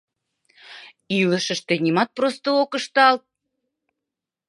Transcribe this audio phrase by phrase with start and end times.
[1.19, 3.23] Илышыште нимат просто ок ышталт!